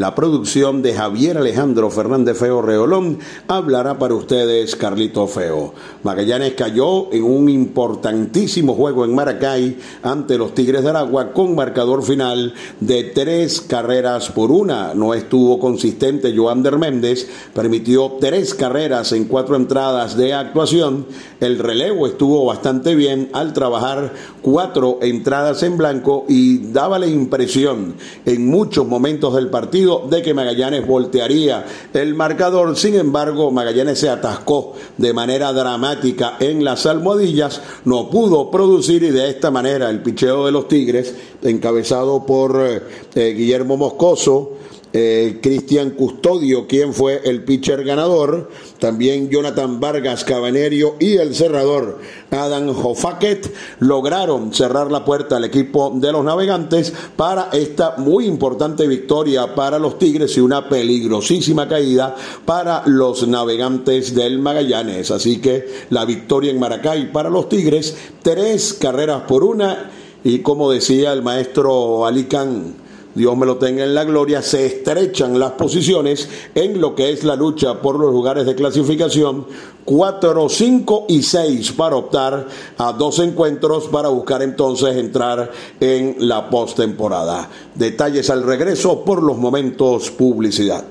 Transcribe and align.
la 0.00 0.14
producción 0.14 0.80
de 0.80 0.94
Javier 0.94 1.36
Alejandro 1.36 1.90
Fernández 1.90 2.38
Feo 2.38 2.62
Reolón, 2.62 3.18
hablará 3.48 3.98
para 3.98 4.14
ustedes 4.14 4.74
Carlito 4.74 5.26
Feo. 5.26 5.74
Magallanes 6.04 6.54
cayó 6.54 7.12
en 7.12 7.22
un 7.22 7.50
importantísimo 7.50 8.72
juego 8.72 9.04
en 9.04 9.14
Maracay 9.14 9.76
ante 10.02 10.38
los 10.38 10.54
Tigres 10.54 10.84
de 10.84 10.88
Aragua 10.88 11.34
con 11.34 11.54
marcador 11.54 12.02
final 12.02 12.54
de 12.80 13.04
tres 13.04 13.60
carreras 13.60 14.30
por 14.30 14.50
una. 14.50 14.94
No 14.94 15.12
estuvo 15.12 15.58
consistente 15.58 16.34
Joander 16.34 16.78
Méndez, 16.78 17.28
permitió 17.52 18.16
tres 18.18 18.54
carreras 18.54 19.12
en 19.12 19.26
cuatro 19.26 19.54
entradas 19.54 20.16
de 20.16 20.32
actuación. 20.32 21.04
El 21.40 21.58
relevo 21.58 22.06
estuvo 22.06 22.46
bastante 22.46 22.94
bien 22.94 23.28
al 23.34 23.52
trabajar 23.52 24.14
cuatro 24.40 24.98
entradas 25.02 25.62
en 25.62 25.76
blanco 25.76 26.24
y 26.26 26.72
daba 26.72 26.98
la 26.98 27.06
impresión 27.06 27.96
en 28.24 28.46
muchos 28.46 28.86
momentos 28.86 29.34
del 29.34 29.50
partido 29.50 29.89
de 29.98 30.22
que 30.22 30.34
Magallanes 30.34 30.86
voltearía 30.86 31.64
el 31.92 32.14
marcador. 32.14 32.76
Sin 32.76 32.94
embargo, 32.94 33.50
Magallanes 33.50 33.98
se 33.98 34.08
atascó 34.08 34.74
de 34.96 35.12
manera 35.12 35.52
dramática 35.52 36.36
en 36.40 36.64
las 36.64 36.86
almohadillas, 36.86 37.60
no 37.84 38.08
pudo 38.08 38.50
producir 38.50 39.02
y 39.02 39.10
de 39.10 39.28
esta 39.30 39.50
manera 39.50 39.90
el 39.90 40.02
picheo 40.02 40.46
de 40.46 40.52
los 40.52 40.68
Tigres, 40.68 41.14
encabezado 41.42 42.24
por 42.24 42.60
eh, 42.64 42.82
eh, 43.14 43.34
Guillermo 43.36 43.76
Moscoso, 43.76 44.52
eh, 44.92 45.38
Cristian 45.40 45.90
Custodio, 45.90 46.66
quien 46.66 46.92
fue 46.92 47.20
el 47.24 47.44
pitcher 47.44 47.84
ganador, 47.84 48.50
también 48.78 49.30
Jonathan 49.30 49.78
Vargas 49.78 50.24
Cabanerio 50.24 50.96
y 50.98 51.16
el 51.16 51.34
cerrador 51.34 51.98
Adam 52.30 52.70
Hofaket 52.70 53.52
lograron 53.78 54.52
cerrar 54.52 54.90
la 54.90 55.04
puerta 55.04 55.36
al 55.36 55.44
equipo 55.44 55.92
de 55.94 56.10
los 56.10 56.24
navegantes 56.24 56.92
para 57.16 57.50
esta 57.52 57.96
muy 57.98 58.26
importante 58.26 58.86
victoria 58.86 59.54
para 59.54 59.78
los 59.78 59.98
Tigres 59.98 60.36
y 60.36 60.40
una 60.40 60.68
peligrosísima 60.68 61.68
caída 61.68 62.16
para 62.44 62.82
los 62.86 63.26
navegantes 63.26 64.14
del 64.14 64.38
Magallanes. 64.38 65.10
Así 65.10 65.40
que 65.40 65.66
la 65.90 66.04
victoria 66.04 66.50
en 66.50 66.58
Maracay 66.58 67.12
para 67.12 67.30
los 67.30 67.48
Tigres, 67.48 67.96
tres 68.22 68.72
carreras 68.74 69.22
por 69.22 69.44
una 69.44 69.90
y 70.24 70.40
como 70.40 70.70
decía 70.70 71.12
el 71.12 71.22
maestro 71.22 72.06
Alicán, 72.06 72.89
Dios 73.14 73.36
me 73.36 73.44
lo 73.44 73.56
tenga 73.56 73.82
en 73.82 73.94
la 73.94 74.04
gloria, 74.04 74.40
se 74.40 74.66
estrechan 74.66 75.38
las 75.38 75.52
posiciones 75.52 76.28
en 76.54 76.80
lo 76.80 76.94
que 76.94 77.10
es 77.10 77.24
la 77.24 77.34
lucha 77.34 77.80
por 77.80 77.98
los 77.98 78.12
lugares 78.12 78.46
de 78.46 78.54
clasificación 78.54 79.46
4, 79.84 80.48
5 80.48 81.06
y 81.08 81.22
6 81.22 81.72
para 81.72 81.96
optar 81.96 82.46
a 82.78 82.92
dos 82.92 83.18
encuentros 83.18 83.88
para 83.88 84.08
buscar 84.08 84.42
entonces 84.42 84.96
entrar 84.96 85.50
en 85.80 86.16
la 86.20 86.48
postemporada. 86.48 87.48
Detalles 87.74 88.30
al 88.30 88.44
regreso 88.44 89.04
por 89.04 89.22
los 89.22 89.36
momentos 89.36 90.10
publicidad. 90.12 90.84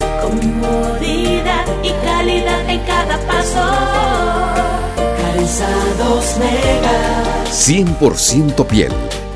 Comodidad 0.00 1.66
y 1.84 1.90
calidad 2.04 2.68
en 2.68 2.80
cada 2.80 3.18
paso. 3.26 3.60
Calzados 5.22 6.38
Mega. 6.38 7.44
100% 7.50 8.66
piel 8.66 8.92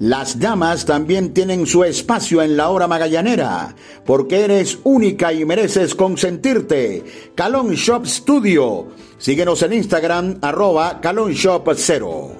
Las 0.00 0.38
damas 0.38 0.86
también 0.86 1.34
tienen 1.34 1.66
su 1.66 1.84
espacio 1.84 2.40
en 2.40 2.56
la 2.56 2.70
hora 2.70 2.88
magallanera, 2.88 3.74
porque 4.06 4.40
eres 4.40 4.78
única 4.82 5.30
y 5.30 5.44
mereces 5.44 5.94
consentirte. 5.94 7.04
Calon 7.34 7.74
Shop 7.74 8.06
Studio. 8.06 8.86
Síguenos 9.18 9.60
en 9.60 9.74
Instagram, 9.74 10.38
arroba 10.40 11.02
Calon 11.02 11.32
Shop 11.32 11.68
0. 11.76 12.39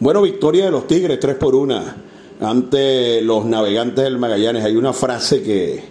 Bueno, 0.00 0.22
victoria 0.22 0.66
de 0.66 0.70
los 0.70 0.86
Tigres, 0.86 1.18
3 1.18 1.34
por 1.34 1.56
1 1.56 1.82
ante 2.40 3.20
los 3.20 3.44
navegantes 3.44 4.04
del 4.04 4.16
Magallanes. 4.16 4.64
Hay 4.64 4.76
una 4.76 4.92
frase 4.92 5.42
que, 5.42 5.82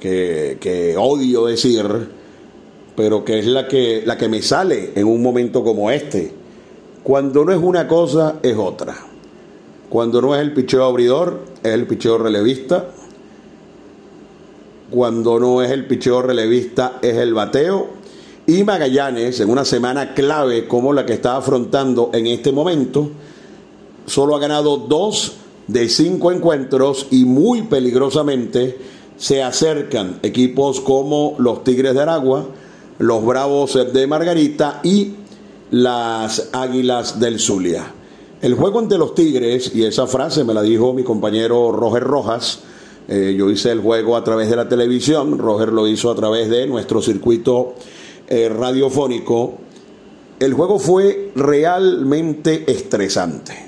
que, 0.00 0.96
odio 0.98 1.46
decir, 1.46 1.86
pero 2.96 3.24
que 3.24 3.38
es 3.38 3.46
la 3.46 3.68
que, 3.68 4.02
la 4.04 4.18
que 4.18 4.28
me 4.28 4.42
sale 4.42 4.90
en 4.96 5.06
un 5.06 5.22
momento 5.22 5.62
como 5.62 5.92
este. 5.92 6.32
Cuando 7.04 7.44
no 7.44 7.52
es 7.52 7.58
una 7.62 7.86
cosa, 7.86 8.40
es 8.42 8.56
otra. 8.56 8.96
Cuando 9.88 10.20
no 10.20 10.34
es 10.34 10.40
el 10.40 10.52
picheo 10.52 10.84
abridor, 10.84 11.44
es 11.62 11.72
el 11.72 11.86
picheo 11.86 12.18
relevista. 12.18 12.88
Cuando 14.90 15.38
no 15.38 15.62
es 15.62 15.70
el 15.70 15.86
picheo 15.86 16.20
relevista, 16.20 16.98
es 17.00 17.14
el 17.14 17.32
bateo. 17.32 17.90
Y 18.48 18.64
Magallanes, 18.64 19.38
en 19.38 19.50
una 19.50 19.64
semana 19.64 20.14
clave 20.14 20.66
como 20.66 20.92
la 20.92 21.06
que 21.06 21.12
está 21.12 21.36
afrontando 21.36 22.10
en 22.12 22.26
este 22.26 22.50
momento, 22.50 23.10
solo 24.06 24.36
ha 24.36 24.38
ganado 24.38 24.76
dos 24.76 25.34
de 25.66 25.88
cinco 25.88 26.32
encuentros 26.32 27.06
y 27.10 27.24
muy 27.24 27.62
peligrosamente 27.62 28.78
se 29.16 29.42
acercan 29.42 30.20
equipos 30.22 30.80
como 30.80 31.34
los 31.38 31.64
Tigres 31.64 31.94
de 31.94 32.02
Aragua, 32.02 32.46
los 32.98 33.24
Bravos 33.24 33.78
de 33.92 34.06
Margarita 34.06 34.80
y 34.82 35.14
las 35.70 36.50
Águilas 36.52 37.18
del 37.18 37.40
Zulia. 37.40 37.92
El 38.42 38.54
juego 38.54 38.78
ante 38.78 38.98
los 38.98 39.14
Tigres, 39.14 39.72
y 39.74 39.84
esa 39.84 40.06
frase 40.06 40.44
me 40.44 40.54
la 40.54 40.62
dijo 40.62 40.92
mi 40.92 41.02
compañero 41.02 41.72
Roger 41.72 42.04
Rojas, 42.04 42.60
eh, 43.08 43.34
yo 43.36 43.50
hice 43.50 43.70
el 43.70 43.80
juego 43.80 44.16
a 44.16 44.24
través 44.24 44.50
de 44.50 44.56
la 44.56 44.68
televisión, 44.68 45.38
Roger 45.38 45.72
lo 45.72 45.88
hizo 45.88 46.10
a 46.10 46.14
través 46.14 46.48
de 46.50 46.66
nuestro 46.66 47.00
circuito 47.00 47.74
eh, 48.28 48.48
radiofónico 48.48 49.66
el 50.38 50.52
juego 50.52 50.78
fue 50.78 51.32
realmente 51.34 52.70
estresante, 52.70 53.65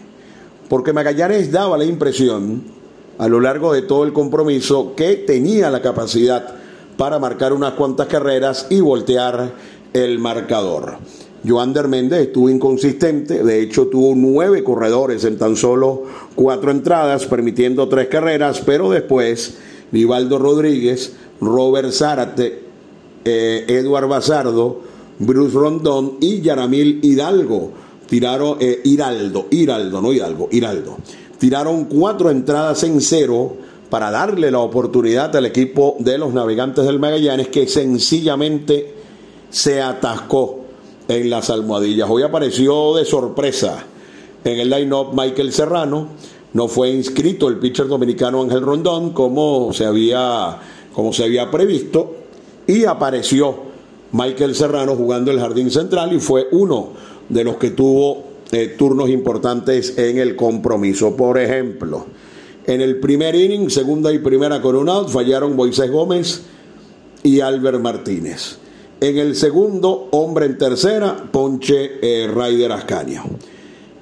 porque 0.69 0.93
Magallanes 0.93 1.51
daba 1.51 1.79
la 1.79 1.85
impresión 1.85 2.63
a 3.19 3.29
lo 3.29 3.41
largo 3.41 3.73
de 3.73 3.83
todo 3.83 4.05
el 4.05 4.13
compromiso 4.13 4.95
que 4.95 5.17
tenía 5.17 5.71
la 5.71 5.83
capacidad 5.83 6.55
para 6.97 7.19
marcar 7.19 7.53
unas 7.53 7.75
cuantas 7.75 8.07
carreras 8.07 8.67
y 8.71 8.81
voltear 8.81 9.53
el 9.93 10.19
marcador. 10.19 10.99
Joander 11.47 11.89
Méndez 11.89 12.29
estuvo 12.29 12.51
inconsistente, 12.51 13.43
de 13.45 13.63
hecho 13.63 13.87
tuvo 13.87 14.15
nueve 14.17 14.65
corredores 14.65 15.25
en 15.25 15.39
tan 15.39 15.57
solo 15.57 16.05
cuatro 16.35 16.71
entradas, 16.71 17.27
permitiendo 17.27 17.89
tres 17.89 18.09
carreras, 18.09 18.61
pero 18.65 18.91
después 18.91 19.57
Vivaldo 19.93 20.39
Rodríguez, 20.39 21.15
Robert 21.41 21.93
Zárate, 21.93 22.65
eh, 23.25 23.65
Eduard 23.69 24.09
Bazardo, 24.09 24.81
Bruce 25.21 25.55
Rondón 25.55 26.17
y 26.21 26.41
Yaramil 26.41 27.01
Hidalgo 27.03 27.73
tiraron, 28.09 28.57
eh, 28.61 28.81
Hiraldo, 28.85 29.47
no 30.01 30.13
Hidalgo, 30.13 30.49
Hiraldo, 30.51 30.97
tiraron 31.39 31.85
cuatro 31.85 32.31
entradas 32.31 32.83
en 32.83 33.01
cero 33.01 33.57
para 33.91 34.11
darle 34.11 34.51
la 34.51 34.59
oportunidad 34.59 35.35
al 35.37 35.47
equipo 35.47 35.97
de 35.99 36.19
los 36.19 36.33
navegantes 36.33 36.85
del 36.85 36.99
Magallanes 36.99 37.49
que 37.49 37.67
sencillamente 37.69 38.95
se 39.51 39.81
atascó 39.81 40.61
en 41.07 41.31
las 41.31 41.49
almohadillas. 41.51 42.09
Hoy 42.11 42.23
apareció 42.23 42.95
de 42.95 43.05
sorpresa 43.05 43.85
en 44.45 44.59
el 44.59 44.71
line-up 44.71 45.15
Michael 45.15 45.53
Serrano. 45.53 46.09
No 46.53 46.69
fue 46.69 46.91
inscrito 46.91 47.49
el 47.49 47.59
pitcher 47.59 47.89
dominicano 47.89 48.43
Ángel 48.43 48.63
Rondón 48.63 49.11
como 49.11 49.73
se 49.73 49.87
había, 49.87 50.59
como 50.93 51.13
se 51.13 51.25
había 51.25 51.51
previsto. 51.51 52.15
Y 52.67 52.85
apareció 52.85 53.69
Michael 54.13 54.55
Serrano 54.55 54.97
jugando 54.97 55.31
el 55.31 55.41
jardín 55.41 55.71
central 55.71 56.13
y 56.13 56.21
fue 56.21 56.49
uno 56.53 56.91
de 57.29 57.45
los 57.45 57.57
que 57.57 57.71
tuvo 57.71 58.25
eh, 58.51 58.75
turnos 58.79 59.11
importantes 59.11 59.99
en 59.99 60.19
el 60.19 60.37
compromiso. 60.37 61.17
Por 61.17 61.39
ejemplo, 61.39 62.07
en 62.67 62.81
el 62.81 62.99
primer 63.01 63.35
inning, 63.35 63.71
segunda 63.71 64.13
y 64.13 64.19
primera 64.19 64.61
con 64.61 64.77
un 64.77 64.89
out, 64.89 65.09
fallaron 65.09 65.57
Moisés 65.57 65.91
Gómez 65.91 66.43
y 67.23 67.41
Albert 67.41 67.81
Martínez. 67.81 68.59
En 69.01 69.17
el 69.19 69.37
segundo, 69.37 70.09
hombre 70.11 70.47
en 70.47 70.59
tercera, 70.59 71.17
Ponche 71.31 71.99
eh, 72.03 72.27
Raider 72.27 72.73
Ascanio. 72.73 73.23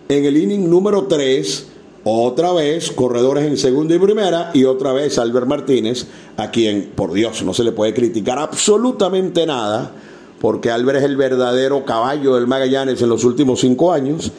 En 0.08 0.24
el 0.24 0.36
inning 0.36 0.70
número 0.70 1.06
3, 1.06 1.66
otra 2.04 2.52
vez 2.52 2.92
corredores 2.92 3.44
en 3.44 3.58
segunda 3.58 3.94
y 3.94 3.98
primera 3.98 4.52
y 4.54 4.64
otra 4.64 4.92
vez 4.92 5.18
Albert 5.18 5.48
Martínez, 5.48 6.06
a 6.36 6.50
quien, 6.52 6.92
por 6.94 7.12
Dios, 7.12 7.42
no 7.42 7.52
se 7.52 7.64
le 7.64 7.72
puede 7.72 7.92
criticar 7.92 8.38
absolutamente 8.38 9.44
nada, 9.44 9.92
porque 10.40 10.70
Albert 10.70 10.98
es 10.98 11.04
el 11.04 11.16
verdadero 11.16 11.84
caballo 11.84 12.34
del 12.34 12.46
Magallanes 12.46 13.00
en 13.00 13.08
los 13.08 13.24
últimos 13.24 13.60
cinco 13.60 13.92
años, 13.92 14.30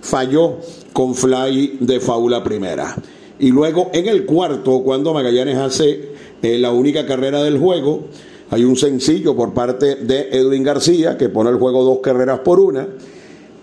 falló 0.00 0.56
con 0.92 1.14
fly 1.14 1.78
de 1.80 2.00
faula 2.00 2.42
primera. 2.44 2.96
Y 3.38 3.50
luego 3.50 3.90
en 3.92 4.08
el 4.08 4.26
cuarto, 4.26 4.82
cuando 4.82 5.14
Magallanes 5.14 5.56
hace 5.56 6.12
eh, 6.42 6.58
la 6.58 6.72
única 6.72 7.06
carrera 7.06 7.42
del 7.42 7.58
juego, 7.58 8.06
hay 8.50 8.64
un 8.64 8.76
sencillo 8.76 9.36
por 9.36 9.52
parte 9.52 9.96
de 9.96 10.28
Edwin 10.32 10.62
García 10.62 11.16
que 11.16 11.28
pone 11.28 11.50
el 11.50 11.56
juego 11.56 11.84
dos 11.84 11.98
carreras 12.02 12.40
por 12.40 12.60
una. 12.60 12.88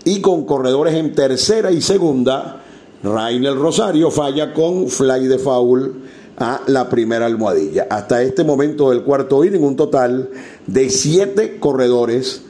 Y 0.04 0.22
con 0.22 0.46
corredores 0.46 0.94
en 0.94 1.14
tercera 1.14 1.72
y 1.72 1.82
segunda, 1.82 2.62
Rainer 3.04 3.56
Rosario 3.56 4.12
falla 4.12 4.54
con 4.54 4.88
fly 4.88 5.28
de 5.28 5.40
foul 5.40 5.96
a 6.38 6.62
la 6.68 6.90
primera 6.90 7.26
almohadilla. 7.26 7.88
Hasta 7.90 8.22
este 8.22 8.44
momento 8.44 8.90
del 8.90 9.04
cuarto 9.04 9.44
inning, 9.44 9.64
un 9.64 9.76
total 9.76 10.30
de 10.68 10.90
siete 10.90 11.60
corredores 11.60 12.42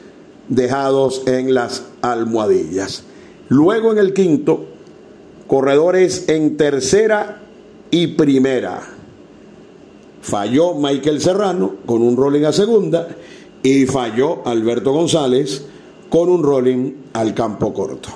dejados 0.48 1.22
en 1.26 1.54
las 1.54 1.84
almohadillas. 2.02 3.04
Luego 3.48 3.92
en 3.92 3.98
el 3.98 4.12
quinto, 4.12 4.66
corredores 5.46 6.28
en 6.28 6.56
tercera 6.56 7.42
y 7.90 8.08
primera 8.08 8.96
falló 10.26 10.74
Michael 10.74 11.20
Serrano 11.20 11.76
con 11.86 12.02
un 12.02 12.16
rolling 12.16 12.44
a 12.44 12.52
segunda 12.52 13.06
y 13.62 13.86
falló 13.86 14.44
Alberto 14.44 14.92
González 14.92 15.64
con 16.08 16.28
un 16.28 16.42
rolling 16.42 16.92
al 17.12 17.32
campo 17.32 17.72
corto. 17.72 18.08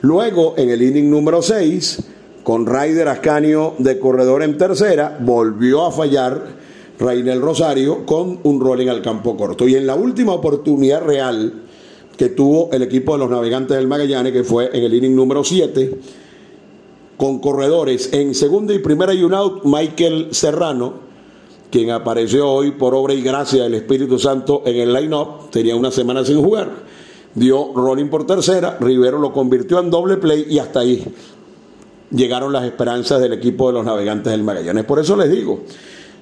Luego, 0.00 0.54
en 0.56 0.70
el 0.70 0.82
inning 0.82 1.08
número 1.08 1.42
6, 1.42 1.98
con 2.44 2.66
Ryder 2.66 3.08
Ascanio 3.08 3.74
de 3.78 3.98
corredor 3.98 4.42
en 4.42 4.56
tercera, 4.56 5.18
volvió 5.20 5.84
a 5.84 5.90
fallar 5.90 6.40
Rainel 7.00 7.40
Rosario 7.40 8.06
con 8.06 8.38
un 8.44 8.60
rolling 8.60 8.88
al 8.88 9.02
campo 9.02 9.36
corto. 9.36 9.66
Y 9.66 9.74
en 9.74 9.86
la 9.86 9.96
última 9.96 10.34
oportunidad 10.34 11.02
real 11.02 11.62
que 12.16 12.28
tuvo 12.28 12.70
el 12.72 12.82
equipo 12.82 13.14
de 13.14 13.18
los 13.18 13.30
navegantes 13.30 13.76
del 13.76 13.88
Magallanes, 13.88 14.32
que 14.32 14.44
fue 14.44 14.70
en 14.72 14.84
el 14.84 14.94
inning 14.94 15.16
número 15.16 15.42
7, 15.42 15.98
con 17.16 17.40
corredores 17.40 18.12
en 18.12 18.34
segunda 18.34 18.72
y 18.74 18.78
primera 18.78 19.12
y 19.14 19.24
un 19.24 19.34
out, 19.34 19.64
Michael 19.64 20.28
Serrano 20.30 21.04
quien 21.74 21.90
apareció 21.90 22.48
hoy 22.48 22.70
por 22.70 22.94
obra 22.94 23.14
y 23.14 23.20
gracia 23.20 23.64
del 23.64 23.74
Espíritu 23.74 24.16
Santo 24.16 24.62
en 24.64 24.76
el 24.76 24.92
line-up, 24.92 25.50
tenía 25.50 25.74
una 25.74 25.90
semana 25.90 26.24
sin 26.24 26.40
jugar, 26.40 26.70
dio 27.34 27.72
rolling 27.74 28.06
por 28.06 28.24
tercera, 28.24 28.78
Rivero 28.80 29.18
lo 29.18 29.32
convirtió 29.32 29.80
en 29.80 29.90
doble 29.90 30.18
play 30.18 30.46
y 30.48 30.60
hasta 30.60 30.78
ahí 30.78 31.04
llegaron 32.14 32.52
las 32.52 32.64
esperanzas 32.64 33.20
del 33.20 33.32
equipo 33.32 33.68
de 33.68 33.74
los 33.74 33.84
navegantes 33.84 34.30
del 34.30 34.42
Magallanes. 34.42 34.84
Por 34.84 34.98
eso 34.98 35.16
les 35.16 35.30
digo 35.30 35.62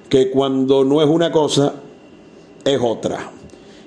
que 0.09 0.29
cuando 0.29 0.83
no 0.83 1.01
es 1.01 1.07
una 1.07 1.31
cosa, 1.31 1.73
es 2.65 2.79
otra. 2.81 3.31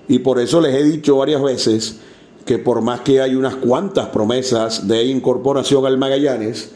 Y 0.09 0.21
por 0.21 0.39
eso 0.39 0.61
les 0.61 0.75
he 0.75 0.85
dicho 0.85 1.17
varias 1.17 1.43
veces 1.43 2.01
que 2.45 2.59
por 2.59 2.81
más 2.81 3.01
que 3.01 3.21
hay 3.21 3.35
unas 3.35 3.57
cuantas 3.57 4.07
promesas 4.09 4.87
de 4.87 5.05
incorporación 5.05 5.85
al 5.85 5.99
Magallanes, 5.99 6.73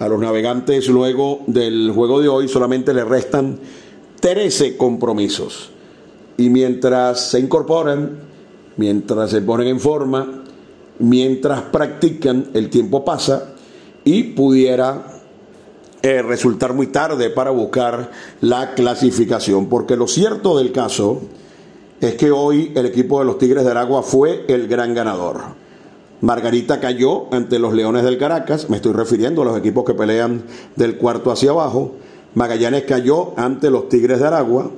a 0.00 0.08
los 0.08 0.18
navegantes 0.18 0.88
luego 0.88 1.42
del 1.46 1.92
juego 1.94 2.20
de 2.20 2.28
hoy 2.28 2.48
solamente 2.48 2.92
le 2.92 3.04
restan 3.04 3.60
13 4.20 4.76
compromisos. 4.76 5.70
Y 6.36 6.48
mientras 6.50 7.30
se 7.30 7.38
incorporan, 7.38 8.18
mientras 8.76 9.30
se 9.30 9.40
ponen 9.40 9.68
en 9.68 9.78
forma, 9.78 10.42
mientras 10.98 11.62
practican, 11.62 12.48
el 12.54 12.70
tiempo 12.70 13.04
pasa 13.04 13.53
y 14.04 14.22
pudiera 14.24 15.20
eh, 16.02 16.22
resultar 16.22 16.74
muy 16.74 16.88
tarde 16.88 17.30
para 17.30 17.50
buscar 17.50 18.10
la 18.40 18.74
clasificación. 18.74 19.66
Porque 19.68 19.96
lo 19.96 20.06
cierto 20.06 20.58
del 20.58 20.72
caso 20.72 21.22
es 22.00 22.14
que 22.16 22.30
hoy 22.30 22.72
el 22.74 22.86
equipo 22.86 23.18
de 23.18 23.24
los 23.24 23.38
Tigres 23.38 23.64
de 23.64 23.70
Aragua 23.70 24.02
fue 24.02 24.44
el 24.48 24.68
gran 24.68 24.94
ganador. 24.94 25.40
Margarita 26.20 26.80
cayó 26.80 27.32
ante 27.32 27.58
los 27.58 27.74
Leones 27.74 28.02
del 28.02 28.18
Caracas, 28.18 28.70
me 28.70 28.76
estoy 28.76 28.92
refiriendo 28.92 29.42
a 29.42 29.44
los 29.44 29.58
equipos 29.58 29.84
que 29.84 29.94
pelean 29.94 30.42
del 30.76 30.96
cuarto 30.96 31.30
hacia 31.30 31.50
abajo. 31.50 31.92
Magallanes 32.34 32.84
cayó 32.84 33.38
ante 33.38 33.70
los 33.70 33.88
Tigres 33.88 34.20
de 34.20 34.26
Aragua, 34.26 34.70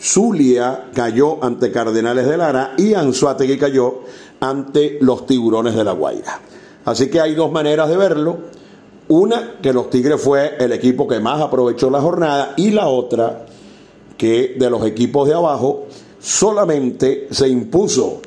Zulia 0.00 0.90
cayó 0.94 1.42
ante 1.42 1.70
Cardenales 1.70 2.26
de 2.26 2.36
Lara 2.36 2.74
y 2.76 2.94
Anzuategui 2.94 3.58
cayó 3.58 4.00
ante 4.40 4.98
los 5.00 5.26
Tiburones 5.26 5.74
de 5.74 5.84
la 5.84 5.92
Guaira. 5.92 6.40
Así 6.84 7.08
que 7.08 7.20
hay 7.20 7.34
dos 7.34 7.52
maneras 7.52 7.88
de 7.88 7.96
verlo. 7.96 8.38
Una, 9.08 9.58
que 9.60 9.72
los 9.72 9.90
Tigres 9.90 10.20
fue 10.20 10.56
el 10.58 10.72
equipo 10.72 11.06
que 11.06 11.20
más 11.20 11.40
aprovechó 11.40 11.90
la 11.90 12.00
jornada 12.00 12.54
y 12.56 12.70
la 12.70 12.88
otra, 12.88 13.46
que 14.16 14.54
de 14.58 14.70
los 14.70 14.86
equipos 14.86 15.28
de 15.28 15.34
abajo 15.34 15.86
solamente 16.20 17.26
se 17.30 17.48
impuso 17.48 18.20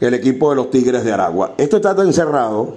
el 0.00 0.14
equipo 0.14 0.50
de 0.50 0.56
los 0.56 0.70
Tigres 0.70 1.04
de 1.04 1.12
Aragua. 1.12 1.54
Esto 1.58 1.76
está 1.76 1.94
tan 1.94 2.12
cerrado 2.12 2.76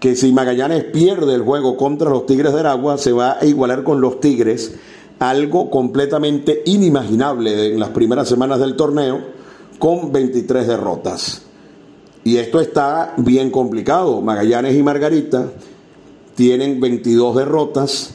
que 0.00 0.14
si 0.14 0.32
Magallanes 0.32 0.84
pierde 0.84 1.34
el 1.34 1.42
juego 1.42 1.76
contra 1.76 2.10
los 2.10 2.26
Tigres 2.26 2.52
de 2.52 2.60
Aragua, 2.60 2.98
se 2.98 3.12
va 3.12 3.38
a 3.40 3.44
igualar 3.44 3.82
con 3.82 4.00
los 4.00 4.20
Tigres, 4.20 4.74
algo 5.18 5.70
completamente 5.70 6.62
inimaginable 6.66 7.72
en 7.72 7.80
las 7.80 7.90
primeras 7.90 8.28
semanas 8.28 8.60
del 8.60 8.76
torneo, 8.76 9.20
con 9.78 10.12
23 10.12 10.66
derrotas. 10.66 11.42
Y 12.24 12.36
esto 12.36 12.60
está 12.60 13.14
bien 13.16 13.50
complicado. 13.50 14.20
Magallanes 14.20 14.76
y 14.76 14.82
Margarita 14.82 15.46
tienen 16.38 16.78
22 16.78 17.34
derrotas. 17.34 18.14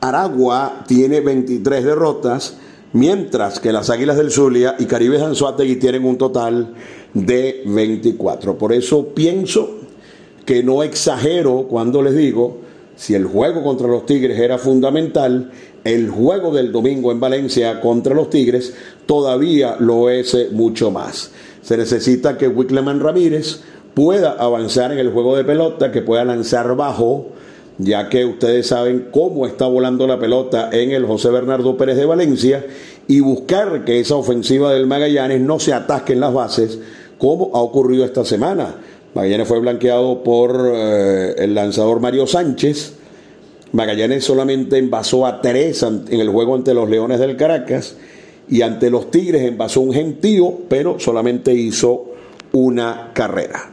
Aragua 0.00 0.82
tiene 0.88 1.20
23 1.20 1.84
derrotas, 1.84 2.56
mientras 2.94 3.60
que 3.60 3.70
las 3.70 3.90
Águilas 3.90 4.16
del 4.16 4.32
Zulia 4.32 4.74
y 4.76 4.86
Caribe 4.86 5.22
Anzuategui 5.22 5.76
tienen 5.76 6.04
un 6.04 6.18
total 6.18 6.74
de 7.14 7.62
24. 7.64 8.58
Por 8.58 8.72
eso 8.72 9.10
pienso 9.14 9.70
que 10.44 10.64
no 10.64 10.82
exagero 10.82 11.68
cuando 11.70 12.02
les 12.02 12.16
digo, 12.16 12.58
si 12.96 13.14
el 13.14 13.24
juego 13.24 13.62
contra 13.62 13.86
los 13.86 14.04
Tigres 14.04 14.36
era 14.36 14.58
fundamental, 14.58 15.52
el 15.84 16.10
juego 16.10 16.52
del 16.52 16.72
domingo 16.72 17.12
en 17.12 17.20
Valencia 17.20 17.80
contra 17.80 18.16
los 18.16 18.30
Tigres 18.30 18.74
todavía 19.06 19.76
lo 19.78 20.10
es 20.10 20.34
eh, 20.34 20.48
mucho 20.50 20.90
más. 20.90 21.30
Se 21.62 21.76
necesita 21.76 22.36
que 22.36 22.48
Wickleman 22.48 22.98
Ramírez 22.98 23.60
pueda 23.94 24.32
avanzar 24.32 24.92
en 24.92 24.98
el 24.98 25.10
juego 25.10 25.36
de 25.36 25.44
pelota, 25.44 25.92
que 25.92 26.02
pueda 26.02 26.24
lanzar 26.24 26.74
bajo, 26.76 27.28
ya 27.78 28.08
que 28.08 28.24
ustedes 28.24 28.66
saben 28.68 29.08
cómo 29.10 29.46
está 29.46 29.66
volando 29.66 30.06
la 30.06 30.18
pelota 30.18 30.70
en 30.72 30.92
el 30.92 31.06
José 31.06 31.30
Bernardo 31.30 31.76
Pérez 31.76 31.96
de 31.96 32.06
Valencia, 32.06 32.64
y 33.08 33.20
buscar 33.20 33.84
que 33.84 34.00
esa 34.00 34.16
ofensiva 34.16 34.72
del 34.72 34.86
Magallanes 34.86 35.40
no 35.40 35.58
se 35.58 35.72
atasque 35.72 36.12
en 36.12 36.20
las 36.20 36.32
bases 36.32 36.78
como 37.18 37.50
ha 37.54 37.60
ocurrido 37.60 38.04
esta 38.04 38.24
semana. 38.24 38.76
Magallanes 39.14 39.46
fue 39.46 39.60
blanqueado 39.60 40.22
por 40.22 40.72
eh, 40.74 41.34
el 41.38 41.54
lanzador 41.54 42.00
Mario 42.00 42.26
Sánchez. 42.26 42.94
Magallanes 43.72 44.24
solamente 44.24 44.78
envasó 44.78 45.26
a 45.26 45.40
tres 45.40 45.82
en 45.82 46.20
el 46.20 46.28
juego 46.28 46.54
ante 46.54 46.74
los 46.74 46.88
Leones 46.88 47.20
del 47.20 47.36
Caracas 47.36 47.96
y 48.48 48.62
ante 48.62 48.90
los 48.90 49.10
Tigres 49.10 49.42
envasó 49.42 49.80
un 49.80 49.92
gentío, 49.92 50.58
pero 50.68 50.98
solamente 50.98 51.54
hizo 51.54 52.06
una 52.52 53.10
carrera. 53.14 53.71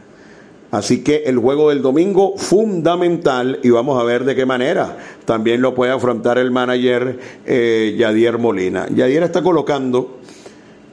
Así 0.70 1.02
que 1.02 1.24
el 1.26 1.38
juego 1.38 1.70
del 1.70 1.82
domingo 1.82 2.34
fundamental 2.36 3.58
y 3.62 3.70
vamos 3.70 4.00
a 4.00 4.04
ver 4.04 4.24
de 4.24 4.36
qué 4.36 4.46
manera. 4.46 4.96
También 5.24 5.60
lo 5.60 5.74
puede 5.74 5.90
afrontar 5.92 6.38
el 6.38 6.50
manager 6.52 7.18
eh, 7.44 7.96
Yadier 7.98 8.38
Molina. 8.38 8.86
Yadier 8.88 9.24
está 9.24 9.42
colocando 9.42 10.18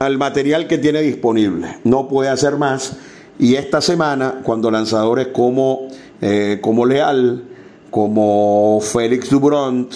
al 0.00 0.18
material 0.18 0.66
que 0.66 0.78
tiene 0.78 1.00
disponible, 1.00 1.78
no 1.84 2.08
puede 2.08 2.28
hacer 2.28 2.56
más. 2.56 2.96
Y 3.38 3.54
esta 3.54 3.80
semana 3.80 4.40
cuando 4.42 4.70
lanzadores 4.70 5.28
como, 5.28 5.88
eh, 6.20 6.58
como 6.60 6.84
Leal, 6.84 7.44
como 7.90 8.80
Félix 8.80 9.30
Dubront, 9.30 9.94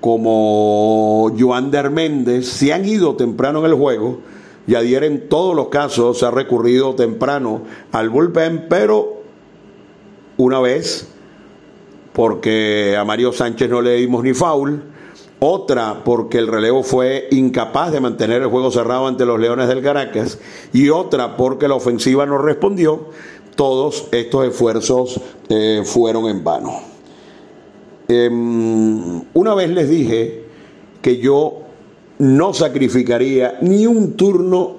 como 0.00 1.30
Joander 1.38 1.90
Méndez 1.90 2.48
se 2.48 2.72
han 2.72 2.86
ido 2.86 3.14
temprano 3.14 3.60
en 3.60 3.66
el 3.66 3.74
juego, 3.74 4.20
Yadier 4.66 5.04
en 5.04 5.28
todos 5.28 5.56
los 5.56 5.68
casos 5.68 6.18
se 6.18 6.26
ha 6.26 6.30
recurrido 6.30 6.94
temprano 6.94 7.62
al 7.90 8.10
bullpen, 8.10 8.66
pero 8.68 9.22
una 10.36 10.60
vez 10.60 11.08
porque 12.12 12.96
a 12.98 13.04
Mario 13.04 13.32
Sánchez 13.32 13.70
no 13.70 13.80
le 13.80 13.96
dimos 13.96 14.22
ni 14.22 14.34
foul, 14.34 14.82
otra 15.40 16.02
porque 16.04 16.38
el 16.38 16.46
relevo 16.46 16.82
fue 16.82 17.26
incapaz 17.30 17.90
de 17.90 18.00
mantener 18.00 18.42
el 18.42 18.48
juego 18.48 18.70
cerrado 18.70 19.06
ante 19.06 19.26
los 19.26 19.40
Leones 19.40 19.68
del 19.68 19.82
Caracas 19.82 20.38
y 20.72 20.88
otra 20.90 21.36
porque 21.36 21.68
la 21.68 21.74
ofensiva 21.74 22.26
no 22.26 22.38
respondió, 22.38 23.08
todos 23.56 24.06
estos 24.12 24.46
esfuerzos 24.46 25.20
eh, 25.48 25.82
fueron 25.84 26.26
en 26.28 26.44
vano. 26.44 26.80
Em, 28.08 29.22
una 29.34 29.54
vez 29.54 29.70
les 29.70 29.88
dije 29.88 30.44
que 31.00 31.18
yo 31.18 31.62
no 32.22 32.54
sacrificaría 32.54 33.58
ni 33.62 33.84
un 33.84 34.12
turno 34.12 34.76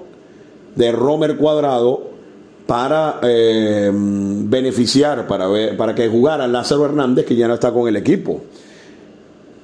de 0.74 0.90
Romer 0.92 1.36
Cuadrado 1.36 2.10
para 2.66 3.20
eh, 3.22 3.90
beneficiar, 3.92 5.26
para, 5.26 5.46
ver, 5.48 5.76
para 5.76 5.94
que 5.94 6.08
jugara 6.08 6.46
Lázaro 6.46 6.86
Hernández, 6.86 7.26
que 7.26 7.36
ya 7.36 7.46
no 7.46 7.52
está 7.52 7.70
con 7.70 7.86
el 7.86 7.96
equipo. 7.96 8.40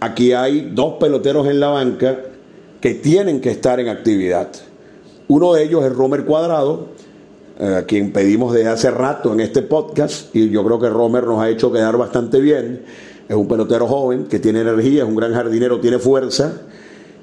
Aquí 0.00 0.34
hay 0.34 0.72
dos 0.74 0.96
peloteros 1.00 1.48
en 1.48 1.58
la 1.58 1.68
banca 1.68 2.18
que 2.82 2.94
tienen 2.96 3.40
que 3.40 3.50
estar 3.50 3.80
en 3.80 3.88
actividad. 3.88 4.50
Uno 5.28 5.54
de 5.54 5.62
ellos 5.62 5.82
es 5.82 5.94
Romer 5.94 6.26
Cuadrado, 6.26 6.88
eh, 7.58 7.76
a 7.76 7.84
quien 7.86 8.12
pedimos 8.12 8.52
desde 8.52 8.68
hace 8.68 8.90
rato 8.90 9.32
en 9.32 9.40
este 9.40 9.62
podcast, 9.62 10.36
y 10.36 10.50
yo 10.50 10.62
creo 10.66 10.78
que 10.78 10.90
Romer 10.90 11.24
nos 11.24 11.40
ha 11.40 11.48
hecho 11.48 11.72
quedar 11.72 11.96
bastante 11.96 12.40
bien. 12.40 12.82
Es 13.26 13.36
un 13.36 13.48
pelotero 13.48 13.86
joven 13.86 14.24
que 14.24 14.38
tiene 14.38 14.60
energía, 14.60 15.04
es 15.04 15.08
un 15.08 15.16
gran 15.16 15.32
jardinero, 15.32 15.80
tiene 15.80 15.98
fuerza 15.98 16.60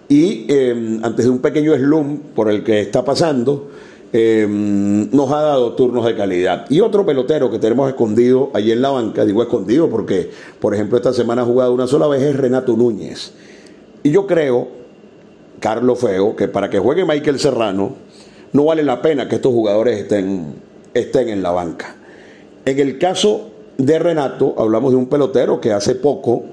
y 0.09 0.45
eh, 0.47 0.99
antes 1.03 1.25
de 1.25 1.31
un 1.31 1.39
pequeño 1.39 1.75
slump 1.75 2.21
por 2.33 2.49
el 2.49 2.63
que 2.63 2.79
está 2.81 3.03
pasando, 3.03 3.69
eh, 4.13 4.47
nos 4.47 5.31
ha 5.31 5.41
dado 5.41 5.73
turnos 5.73 6.05
de 6.05 6.15
calidad. 6.15 6.65
Y 6.69 6.79
otro 6.79 7.05
pelotero 7.05 7.51
que 7.51 7.59
tenemos 7.59 7.89
escondido 7.89 8.49
allí 8.53 8.71
en 8.71 8.81
la 8.81 8.89
banca, 8.89 9.25
digo 9.25 9.41
escondido 9.43 9.89
porque, 9.89 10.29
por 10.59 10.73
ejemplo, 10.73 10.97
esta 10.97 11.13
semana 11.13 11.41
ha 11.41 11.45
jugado 11.45 11.73
una 11.73 11.87
sola 11.87 12.07
vez, 12.07 12.21
es 12.21 12.35
Renato 12.35 12.77
Núñez. 12.77 13.33
Y 14.03 14.11
yo 14.11 14.25
creo, 14.25 14.69
Carlos 15.59 15.99
Feo, 15.99 16.35
que 16.35 16.47
para 16.47 16.69
que 16.69 16.79
juegue 16.79 17.03
Michael 17.03 17.39
Serrano, 17.39 17.95
no 18.53 18.63
vale 18.63 18.83
la 18.83 19.01
pena 19.01 19.27
que 19.27 19.35
estos 19.35 19.51
jugadores 19.51 19.99
estén, 19.99 20.55
estén 20.93 21.27
en 21.27 21.43
la 21.43 21.51
banca. 21.51 21.95
En 22.63 22.79
el 22.79 22.97
caso 22.97 23.49
de 23.77 23.99
Renato, 23.99 24.55
hablamos 24.57 24.91
de 24.91 24.97
un 24.97 25.07
pelotero 25.07 25.59
que 25.59 25.73
hace 25.73 25.95
poco 25.95 26.45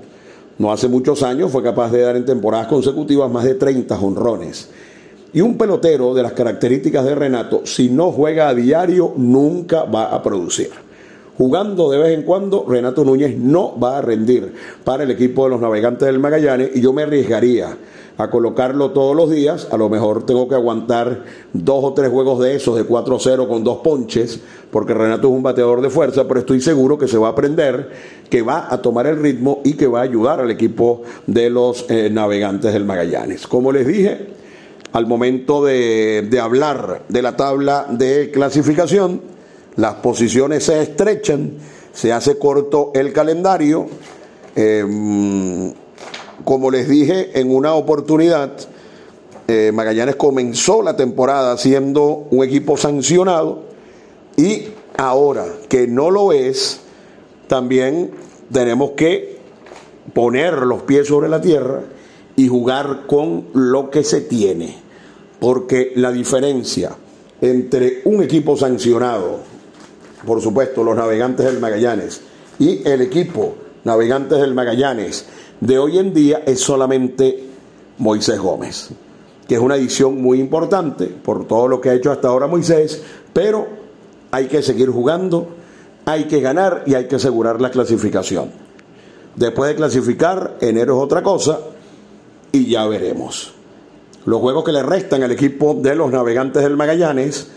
no 0.58 0.72
hace 0.72 0.88
muchos 0.88 1.22
años 1.22 1.50
fue 1.50 1.62
capaz 1.62 1.90
de 1.90 2.02
dar 2.02 2.16
en 2.16 2.24
temporadas 2.24 2.68
consecutivas 2.68 3.30
más 3.30 3.44
de 3.44 3.54
30 3.54 3.98
honrones. 3.98 4.70
Y 5.32 5.40
un 5.40 5.58
pelotero 5.58 6.14
de 6.14 6.22
las 6.22 6.32
características 6.32 7.04
de 7.04 7.14
Renato, 7.14 7.62
si 7.64 7.88
no 7.88 8.12
juega 8.12 8.48
a 8.48 8.54
diario, 8.54 9.12
nunca 9.16 9.82
va 9.82 10.14
a 10.14 10.22
producir. 10.22 10.70
Jugando 11.36 11.90
de 11.90 11.98
vez 11.98 12.14
en 12.14 12.22
cuando, 12.22 12.64
Renato 12.68 13.04
Núñez 13.04 13.36
no 13.36 13.78
va 13.78 13.98
a 13.98 14.02
rendir 14.02 14.54
para 14.84 15.02
el 15.02 15.10
equipo 15.10 15.44
de 15.44 15.50
los 15.50 15.60
navegantes 15.60 16.06
del 16.06 16.18
Magallanes 16.18 16.70
y 16.74 16.80
yo 16.80 16.92
me 16.92 17.02
arriesgaría 17.02 17.76
a 18.16 18.30
colocarlo 18.30 18.92
todos 18.92 19.16
los 19.16 19.30
días, 19.30 19.66
a 19.72 19.76
lo 19.76 19.88
mejor 19.88 20.24
tengo 20.24 20.48
que 20.48 20.54
aguantar 20.54 21.24
dos 21.52 21.82
o 21.82 21.94
tres 21.94 22.10
juegos 22.10 22.38
de 22.40 22.54
esos 22.54 22.76
de 22.76 22.86
4-0 22.86 23.48
con 23.48 23.64
dos 23.64 23.78
ponches, 23.78 24.40
porque 24.70 24.94
Renato 24.94 25.28
es 25.28 25.34
un 25.34 25.42
bateador 25.42 25.80
de 25.80 25.90
fuerza, 25.90 26.28
pero 26.28 26.40
estoy 26.40 26.60
seguro 26.60 26.96
que 26.96 27.08
se 27.08 27.18
va 27.18 27.28
a 27.28 27.30
aprender, 27.30 27.90
que 28.30 28.42
va 28.42 28.72
a 28.72 28.80
tomar 28.80 29.08
el 29.08 29.20
ritmo 29.20 29.60
y 29.64 29.72
que 29.72 29.88
va 29.88 30.00
a 30.00 30.02
ayudar 30.02 30.40
al 30.40 30.50
equipo 30.50 31.02
de 31.26 31.50
los 31.50 31.86
eh, 31.90 32.08
navegantes 32.10 32.72
del 32.72 32.84
Magallanes. 32.84 33.48
Como 33.48 33.72
les 33.72 33.86
dije, 33.86 34.28
al 34.92 35.06
momento 35.06 35.64
de, 35.64 36.38
hablar 36.40 37.02
de 37.08 37.20
la 37.20 37.36
tabla 37.36 37.86
de 37.90 38.30
clasificación, 38.32 39.33
las 39.76 39.94
posiciones 39.94 40.64
se 40.64 40.82
estrechan, 40.82 41.52
se 41.92 42.12
hace 42.12 42.38
corto 42.38 42.92
el 42.94 43.12
calendario. 43.12 43.86
Em, 44.54 45.72
como 46.44 46.70
les 46.70 46.88
dije 46.88 47.38
en 47.38 47.54
una 47.54 47.74
oportunidad, 47.74 48.52
eh, 49.46 49.72
Magallanes 49.72 50.16
comenzó 50.16 50.82
la 50.82 50.96
temporada 50.96 51.56
siendo 51.58 52.26
un 52.30 52.44
equipo 52.44 52.76
sancionado 52.76 53.62
y 54.36 54.68
ahora 54.96 55.46
que 55.68 55.86
no 55.86 56.10
lo 56.10 56.32
es, 56.32 56.80
también 57.46 58.10
tenemos 58.52 58.92
que 58.92 59.38
poner 60.12 60.54
los 60.58 60.82
pies 60.82 61.08
sobre 61.08 61.28
la 61.28 61.40
tierra 61.40 61.82
y 62.36 62.48
jugar 62.48 63.06
con 63.06 63.46
lo 63.52 63.90
que 63.90 64.04
se 64.04 64.20
tiene. 64.20 64.76
Porque 65.40 65.92
la 65.96 66.10
diferencia 66.10 66.96
entre 67.40 68.00
un 68.04 68.22
equipo 68.22 68.56
sancionado, 68.56 69.40
por 70.24 70.40
supuesto, 70.40 70.82
los 70.82 70.96
navegantes 70.96 71.46
del 71.46 71.60
Magallanes, 71.60 72.20
y 72.58 72.86
el 72.88 73.02
equipo 73.02 73.54
navegantes 73.84 74.40
del 74.40 74.54
Magallanes, 74.54 75.26
de 75.60 75.78
hoy 75.78 75.98
en 75.98 76.12
día 76.12 76.42
es 76.46 76.60
solamente 76.60 77.44
Moisés 77.98 78.38
Gómez, 78.38 78.90
que 79.48 79.54
es 79.54 79.60
una 79.60 79.76
edición 79.76 80.20
muy 80.20 80.40
importante 80.40 81.06
por 81.06 81.46
todo 81.46 81.68
lo 81.68 81.80
que 81.80 81.90
ha 81.90 81.94
hecho 81.94 82.10
hasta 82.10 82.28
ahora 82.28 82.46
Moisés, 82.46 83.02
pero 83.32 83.66
hay 84.30 84.46
que 84.46 84.62
seguir 84.62 84.90
jugando, 84.90 85.48
hay 86.04 86.24
que 86.24 86.40
ganar 86.40 86.82
y 86.86 86.94
hay 86.94 87.06
que 87.06 87.16
asegurar 87.16 87.60
la 87.60 87.70
clasificación. 87.70 88.50
Después 89.36 89.70
de 89.70 89.76
clasificar, 89.76 90.56
enero 90.60 90.96
es 90.96 91.04
otra 91.04 91.22
cosa 91.22 91.60
y 92.52 92.66
ya 92.66 92.86
veremos. 92.86 93.52
Los 94.26 94.40
juegos 94.40 94.64
que 94.64 94.72
le 94.72 94.82
restan 94.82 95.22
al 95.22 95.32
equipo 95.32 95.74
de 95.74 95.94
los 95.94 96.10
navegantes 96.10 96.62
del 96.62 96.76
Magallanes, 96.76 97.48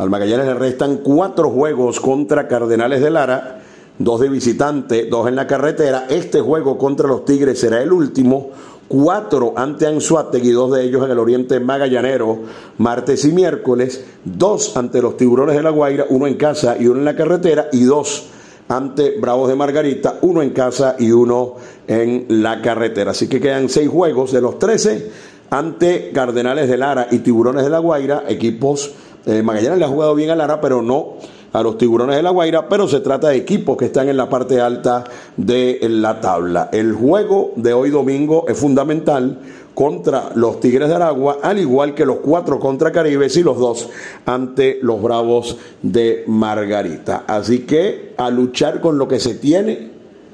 al 0.00 0.08
Magallanes 0.08 0.46
le 0.46 0.54
restan 0.54 0.96
cuatro 1.04 1.50
juegos 1.50 2.00
contra 2.00 2.48
Cardenales 2.48 3.02
de 3.02 3.10
Lara, 3.10 3.60
dos 3.98 4.18
de 4.18 4.30
visitante, 4.30 5.04
dos 5.04 5.28
en 5.28 5.36
la 5.36 5.46
carretera. 5.46 6.06
Este 6.08 6.40
juego 6.40 6.78
contra 6.78 7.06
los 7.06 7.26
Tigres 7.26 7.60
será 7.60 7.82
el 7.82 7.92
último. 7.92 8.48
Cuatro 8.88 9.52
ante 9.56 9.86
Anzuategui, 9.86 10.52
dos 10.52 10.72
de 10.72 10.84
ellos 10.84 11.04
en 11.04 11.10
el 11.10 11.18
Oriente 11.18 11.60
Magallanero, 11.60 12.38
martes 12.78 13.26
y 13.26 13.32
miércoles. 13.32 14.02
Dos 14.24 14.74
ante 14.74 15.02
los 15.02 15.18
Tiburones 15.18 15.54
de 15.54 15.62
la 15.62 15.68
Guaira, 15.68 16.06
uno 16.08 16.26
en 16.26 16.36
casa 16.36 16.78
y 16.80 16.86
uno 16.86 17.00
en 17.00 17.04
la 17.04 17.14
carretera. 17.14 17.68
Y 17.70 17.82
dos 17.82 18.24
ante 18.68 19.18
Bravos 19.20 19.50
de 19.50 19.54
Margarita, 19.54 20.16
uno 20.22 20.40
en 20.40 20.50
casa 20.50 20.96
y 20.98 21.12
uno 21.12 21.56
en 21.86 22.24
la 22.42 22.62
carretera. 22.62 23.10
Así 23.10 23.28
que 23.28 23.38
quedan 23.38 23.68
seis 23.68 23.90
juegos 23.90 24.32
de 24.32 24.40
los 24.40 24.58
trece 24.58 25.10
ante 25.50 26.10
Cardenales 26.10 26.70
de 26.70 26.78
Lara 26.78 27.08
y 27.10 27.18
Tiburones 27.18 27.64
de 27.64 27.70
la 27.70 27.80
Guaira, 27.80 28.24
equipos. 28.28 28.94
Eh, 29.26 29.42
Magallanes 29.42 29.78
le 29.78 29.84
ha 29.84 29.88
jugado 29.88 30.14
bien 30.14 30.30
a 30.30 30.36
Lara, 30.36 30.60
pero 30.60 30.82
no 30.82 31.16
a 31.52 31.62
los 31.62 31.78
tiburones 31.78 32.16
de 32.16 32.22
la 32.22 32.30
Guaira, 32.30 32.68
pero 32.68 32.86
se 32.86 33.00
trata 33.00 33.28
de 33.28 33.36
equipos 33.36 33.76
que 33.76 33.86
están 33.86 34.08
en 34.08 34.16
la 34.16 34.28
parte 34.28 34.60
alta 34.60 35.04
de 35.36 35.78
la 35.88 36.20
tabla. 36.20 36.68
El 36.72 36.92
juego 36.92 37.52
de 37.56 37.72
hoy 37.72 37.90
domingo 37.90 38.44
es 38.48 38.56
fundamental 38.56 39.38
contra 39.74 40.30
los 40.34 40.60
Tigres 40.60 40.88
de 40.88 40.94
Aragua, 40.94 41.38
al 41.42 41.58
igual 41.58 41.94
que 41.94 42.04
los 42.04 42.18
cuatro 42.18 42.58
contra 42.58 42.92
Caribes 42.92 43.36
y 43.36 43.42
los 43.42 43.58
dos 43.58 43.88
ante 44.26 44.78
los 44.82 45.00
Bravos 45.00 45.56
de 45.82 46.24
Margarita. 46.26 47.24
Así 47.26 47.60
que 47.60 48.14
a 48.16 48.30
luchar 48.30 48.80
con 48.80 48.98
lo 48.98 49.08
que 49.08 49.20
se 49.20 49.34
tiene, 49.34 49.90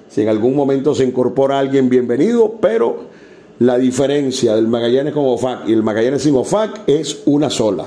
si 0.08 0.22
en 0.22 0.28
algún 0.28 0.54
momento 0.56 0.94
se 0.94 1.04
incorpora 1.04 1.58
alguien, 1.58 1.88
bienvenido, 1.88 2.54
pero 2.60 3.04
la 3.58 3.78
diferencia 3.78 4.54
del 4.54 4.68
Magallanes 4.68 5.14
con 5.14 5.24
OFAC 5.26 5.68
y 5.68 5.72
el 5.72 5.82
Magallanes 5.82 6.22
sin 6.22 6.36
OFAC 6.36 6.82
es 6.86 7.22
una 7.26 7.48
sola, 7.48 7.86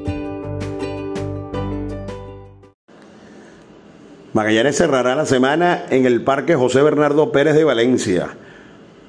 Magallanes 4.33 4.77
cerrará 4.77 5.13
la 5.13 5.25
semana 5.25 5.83
en 5.89 6.05
el 6.05 6.23
Parque 6.23 6.55
José 6.55 6.81
Bernardo 6.81 7.33
Pérez 7.33 7.53
de 7.53 7.65
Valencia, 7.65 8.29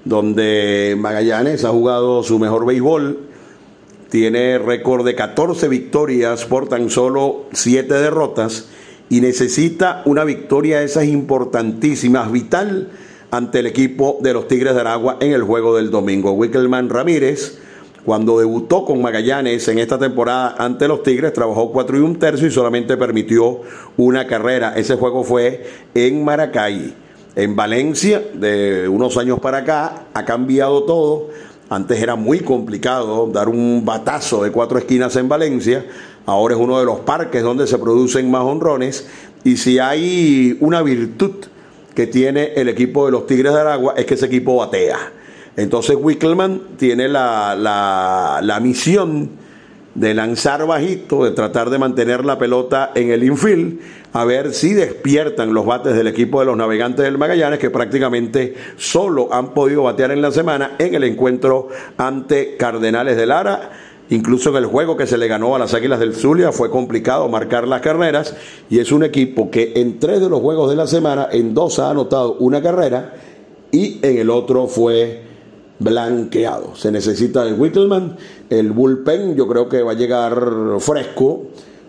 donde 0.04 0.96
Magallanes 0.98 1.64
ha 1.64 1.68
jugado 1.68 2.24
su 2.24 2.40
mejor 2.40 2.66
béisbol, 2.66 3.20
tiene 4.10 4.58
récord 4.58 5.06
de 5.06 5.14
14 5.14 5.68
victorias 5.68 6.44
por 6.44 6.68
tan 6.68 6.90
solo 6.90 7.44
7 7.52 7.94
derrotas 7.94 8.68
y 9.10 9.20
necesita 9.20 10.02
una 10.06 10.24
victoria 10.24 10.80
de 10.80 10.86
esas 10.86 11.04
importantísimas, 11.04 12.32
vital, 12.32 12.90
ante 13.30 13.60
el 13.60 13.66
equipo 13.66 14.18
de 14.22 14.32
los 14.32 14.48
Tigres 14.48 14.74
de 14.74 14.80
Aragua 14.80 15.18
en 15.20 15.32
el 15.32 15.44
juego 15.44 15.76
del 15.76 15.92
domingo. 15.92 16.32
Wickelman 16.32 16.90
Ramírez 16.90 17.61
cuando 18.04 18.40
debutó 18.40 18.84
con 18.84 19.00
Magallanes 19.00 19.68
en 19.68 19.78
esta 19.78 19.96
temporada 19.96 20.56
ante 20.58 20.88
los 20.88 21.04
Tigres, 21.04 21.32
trabajó 21.32 21.70
cuatro 21.70 21.96
y 21.96 22.00
un 22.00 22.18
tercio 22.18 22.48
y 22.48 22.50
solamente 22.50 22.96
permitió 22.96 23.60
una 23.96 24.26
carrera. 24.26 24.74
Ese 24.76 24.96
juego 24.96 25.22
fue 25.22 25.64
en 25.94 26.24
Maracay. 26.24 26.94
En 27.36 27.54
Valencia, 27.54 28.22
de 28.34 28.88
unos 28.88 29.16
años 29.16 29.38
para 29.38 29.58
acá, 29.58 30.06
ha 30.12 30.24
cambiado 30.24 30.82
todo. 30.82 31.28
Antes 31.70 32.02
era 32.02 32.16
muy 32.16 32.40
complicado 32.40 33.28
dar 33.28 33.48
un 33.48 33.84
batazo 33.84 34.42
de 34.42 34.50
cuatro 34.50 34.78
esquinas 34.78 35.14
en 35.16 35.28
Valencia. 35.28 35.86
Ahora 36.26 36.54
es 36.54 36.60
uno 36.60 36.78
de 36.80 36.84
los 36.84 37.00
parques 37.00 37.42
donde 37.42 37.66
se 37.68 37.78
producen 37.78 38.30
más 38.30 38.42
honrones. 38.42 39.06
Y 39.44 39.56
si 39.56 39.78
hay 39.78 40.58
una 40.60 40.82
virtud 40.82 41.32
que 41.94 42.06
tiene 42.08 42.52
el 42.56 42.68
equipo 42.68 43.06
de 43.06 43.12
los 43.12 43.26
Tigres 43.26 43.52
de 43.52 43.60
Aragua 43.60 43.94
es 43.96 44.06
que 44.06 44.14
ese 44.14 44.26
equipo 44.26 44.56
batea 44.56 44.98
entonces 45.56 45.96
Wickelman 46.00 46.60
tiene 46.78 47.08
la, 47.08 47.54
la, 48.42 48.60
misión 48.60 49.30
de 49.94 50.14
lanzar 50.14 50.66
bajito, 50.66 51.24
de 51.24 51.32
tratar 51.32 51.68
de 51.68 51.78
mantener 51.78 52.24
la 52.24 52.38
pelota 52.38 52.92
en 52.94 53.10
el 53.10 53.22
infield, 53.22 53.78
a 54.14 54.24
ver 54.24 54.54
si 54.54 54.72
despiertan 54.72 55.52
los 55.52 55.66
bates 55.66 55.94
del 55.94 56.06
equipo 56.06 56.40
de 56.40 56.46
los 56.46 56.56
navegantes 56.56 57.04
del 57.04 57.18
Magallanes, 57.18 57.58
que 57.58 57.68
prácticamente 57.68 58.54
solo 58.76 59.28
han 59.32 59.52
podido 59.52 59.82
batear 59.82 60.12
en 60.12 60.22
la 60.22 60.32
semana 60.32 60.76
en 60.78 60.94
el 60.94 61.04
encuentro 61.04 61.68
ante 61.98 62.56
Cardenales 62.56 63.16
de 63.16 63.26
Lara. 63.26 63.70
Incluso 64.08 64.50
en 64.50 64.56
el 64.56 64.66
juego 64.66 64.96
que 64.96 65.06
se 65.06 65.16
le 65.16 65.26
ganó 65.28 65.54
a 65.54 65.58
las 65.58 65.72
Águilas 65.72 66.00
del 66.00 66.14
Zulia 66.14 66.52
fue 66.52 66.70
complicado 66.70 67.28
marcar 67.28 67.66
las 67.66 67.80
carreras 67.80 68.36
y 68.68 68.78
es 68.78 68.92
un 68.92 69.04
equipo 69.04 69.50
que 69.50 69.72
en 69.76 69.98
tres 69.98 70.20
de 70.20 70.28
los 70.28 70.40
juegos 70.40 70.68
de 70.68 70.76
la 70.76 70.86
semana, 70.86 71.28
en 71.32 71.54
dos 71.54 71.78
ha 71.78 71.90
anotado 71.90 72.34
una 72.34 72.60
carrera 72.60 73.14
y 73.70 73.98
en 74.02 74.18
el 74.18 74.28
otro 74.28 74.66
fue 74.66 75.31
blanqueado. 75.82 76.74
Se 76.76 76.90
necesita 76.90 77.46
el 77.46 77.58
Whittleman, 77.58 78.16
el 78.50 78.72
bullpen, 78.72 79.34
yo 79.36 79.46
creo 79.48 79.68
que 79.68 79.82
va 79.82 79.92
a 79.92 79.94
llegar 79.94 80.34
fresco 80.78 81.44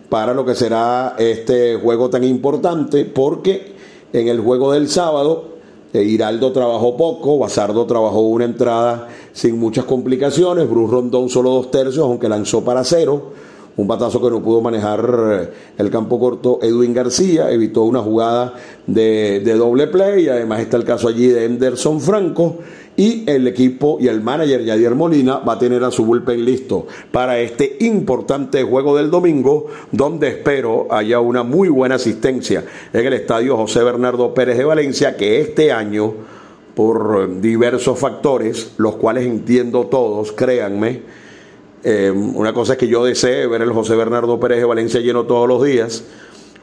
para 0.09 0.33
lo 0.33 0.45
que 0.45 0.55
será 0.55 1.15
este 1.17 1.75
juego 1.75 2.09
tan 2.09 2.23
importante, 2.23 3.05
porque 3.05 3.73
en 4.13 4.27
el 4.27 4.39
juego 4.39 4.71
del 4.71 4.89
sábado 4.89 5.53
eh, 5.93 6.03
Hiraldo 6.03 6.51
trabajó 6.51 6.97
poco, 6.97 7.39
Bazardo 7.39 7.85
trabajó 7.85 8.21
una 8.21 8.45
entrada 8.45 9.07
sin 9.31 9.57
muchas 9.57 9.85
complicaciones, 9.85 10.69
Bruce 10.69 10.91
Rondón 10.91 11.29
solo 11.29 11.51
dos 11.51 11.71
tercios, 11.71 12.05
aunque 12.05 12.29
lanzó 12.29 12.63
para 12.63 12.83
cero 12.83 13.31
un 13.75 13.87
batazo 13.87 14.21
que 14.21 14.29
no 14.29 14.41
pudo 14.43 14.61
manejar 14.61 15.19
eh, 15.31 15.49
el 15.79 15.89
campo 15.89 16.19
corto 16.19 16.59
Edwin 16.61 16.93
García, 16.93 17.49
evitó 17.49 17.83
una 17.83 18.01
jugada 18.01 18.53
de, 18.85 19.39
de 19.39 19.53
doble 19.55 19.87
play, 19.87 20.27
además 20.29 20.61
está 20.61 20.77
el 20.77 20.83
caso 20.83 21.07
allí 21.07 21.27
de 21.27 21.45
Anderson 21.45 21.99
Franco 21.99 22.59
y 22.95 23.23
el 23.29 23.47
equipo 23.47 23.97
y 23.99 24.07
el 24.07 24.21
manager 24.21 24.63
Yadier 24.63 24.95
Molina 24.95 25.39
va 25.39 25.53
a 25.53 25.59
tener 25.59 25.83
a 25.83 25.91
su 25.91 26.05
bullpen 26.05 26.45
listo 26.45 26.87
para 27.11 27.39
este 27.39 27.77
importante 27.79 28.63
juego 28.63 28.95
del 28.97 29.09
domingo, 29.09 29.67
donde 29.91 30.27
espero 30.29 30.87
haya 30.91 31.19
una 31.19 31.43
muy 31.43 31.69
buena 31.69 31.95
asistencia 31.95 32.63
en 32.91 33.05
el 33.05 33.13
estadio 33.13 33.57
José 33.57 33.83
Bernardo 33.83 34.33
Pérez 34.33 34.57
de 34.57 34.65
Valencia, 34.65 35.17
que 35.17 35.41
este 35.41 35.71
año, 35.71 36.13
por 36.75 37.41
diversos 37.41 37.97
factores, 37.97 38.73
los 38.77 38.95
cuales 38.95 39.25
entiendo 39.25 39.87
todos, 39.87 40.31
créanme, 40.31 41.01
eh, 41.83 42.11
una 42.11 42.53
cosa 42.53 42.73
es 42.73 42.79
que 42.79 42.87
yo 42.87 43.03
desee 43.03 43.45
ver 43.47 43.61
el 43.61 43.73
José 43.73 43.95
Bernardo 43.95 44.39
Pérez 44.39 44.59
de 44.59 44.65
Valencia 44.65 45.01
lleno 45.01 45.25
todos 45.25 45.47
los 45.49 45.63
días. 45.63 46.03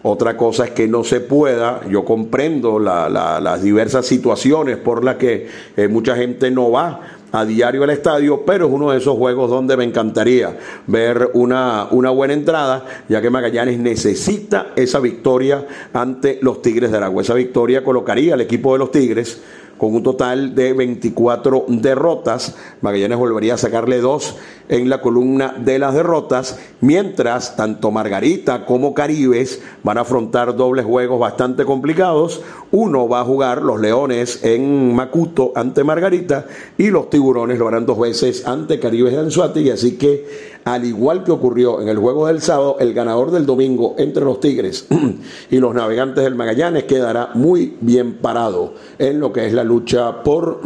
Otra 0.02 0.36
cosa 0.36 0.64
es 0.64 0.70
que 0.70 0.88
no 0.88 1.04
se 1.04 1.20
pueda. 1.20 1.82
Yo 1.88 2.04
comprendo 2.04 2.78
las 2.78 3.62
diversas 3.62 4.06
situaciones 4.06 4.78
por 4.78 5.04
las 5.04 5.16
que 5.16 5.48
eh, 5.76 5.88
mucha 5.88 6.16
gente 6.16 6.50
no 6.50 6.70
va 6.70 7.00
a 7.32 7.44
diario 7.44 7.84
al 7.84 7.90
estadio, 7.90 8.42
pero 8.44 8.66
es 8.66 8.72
uno 8.72 8.90
de 8.90 8.98
esos 8.98 9.16
juegos 9.16 9.50
donde 9.50 9.76
me 9.76 9.84
encantaría 9.84 10.56
ver 10.86 11.30
una, 11.34 11.86
una 11.90 12.10
buena 12.10 12.34
entrada, 12.34 12.84
ya 13.08 13.20
que 13.20 13.30
Magallanes 13.30 13.78
necesita 13.78 14.68
esa 14.74 15.00
victoria 15.00 15.66
ante 15.92 16.38
los 16.42 16.62
Tigres 16.62 16.90
de 16.90 16.96
Aragua. 16.96 17.22
Esa 17.22 17.34
victoria 17.34 17.84
colocaría 17.84 18.34
al 18.34 18.40
equipo 18.40 18.72
de 18.72 18.78
los 18.78 18.90
Tigres 18.90 19.40
con 19.80 19.94
un 19.94 20.02
total 20.02 20.54
de 20.54 20.74
24 20.74 21.64
derrotas. 21.68 22.54
Magallanes 22.82 23.16
volvería 23.16 23.54
a 23.54 23.56
sacarle 23.56 24.00
dos 24.00 24.36
en 24.68 24.90
la 24.90 25.00
columna 25.00 25.54
de 25.58 25.78
las 25.78 25.94
derrotas, 25.94 26.58
mientras 26.82 27.56
tanto 27.56 27.90
Margarita 27.90 28.66
como 28.66 28.92
Caribes 28.92 29.62
van 29.82 29.96
a 29.96 30.02
afrontar 30.02 30.54
dobles 30.54 30.84
juegos 30.84 31.18
bastante 31.18 31.64
complicados. 31.64 32.42
Uno 32.70 33.08
va 33.08 33.20
a 33.20 33.24
jugar 33.24 33.62
los 33.62 33.80
Leones 33.80 34.44
en 34.44 34.94
Macuto 34.94 35.52
ante 35.56 35.82
Margarita 35.82 36.46
y 36.76 36.90
los 36.90 37.08
Tiburones 37.08 37.58
lo 37.58 37.66
harán 37.66 37.86
dos 37.86 37.98
veces 37.98 38.46
ante 38.46 38.78
Caribes 38.78 39.14
de 39.14 39.20
Anzuategui, 39.20 39.70
así 39.70 39.96
que 39.96 40.49
al 40.64 40.84
igual 40.84 41.24
que 41.24 41.32
ocurrió 41.32 41.80
en 41.80 41.88
el 41.88 41.98
juego 41.98 42.26
del 42.26 42.42
sábado, 42.42 42.76
el 42.80 42.94
ganador 42.94 43.30
del 43.30 43.46
domingo 43.46 43.94
entre 43.98 44.24
los 44.24 44.40
Tigres 44.40 44.86
y 45.50 45.58
los 45.58 45.74
navegantes 45.74 46.24
del 46.24 46.34
Magallanes 46.34 46.84
quedará 46.84 47.30
muy 47.34 47.76
bien 47.80 48.14
parado 48.14 48.74
en 48.98 49.20
lo 49.20 49.32
que 49.32 49.46
es 49.46 49.52
la 49.52 49.64
lucha 49.64 50.22
por 50.22 50.60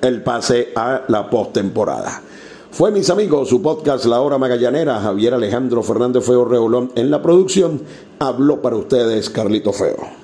el 0.00 0.22
pase 0.22 0.68
a 0.74 1.02
la 1.08 1.28
postemporada. 1.28 2.22
Fue, 2.70 2.92
mis 2.92 3.10
amigos, 3.10 3.48
su 3.48 3.60
podcast 3.60 4.04
La 4.04 4.20
Hora 4.20 4.38
Magallanera. 4.38 5.00
Javier 5.00 5.34
Alejandro 5.34 5.82
Fernández 5.82 6.24
Feo 6.24 6.44
Reolón 6.44 6.92
en 6.94 7.10
la 7.10 7.20
producción. 7.20 7.82
Habló 8.20 8.62
para 8.62 8.76
ustedes 8.76 9.28
Carlito 9.28 9.72
Feo. 9.72 10.19